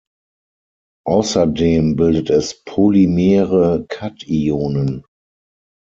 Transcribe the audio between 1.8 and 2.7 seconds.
bildet es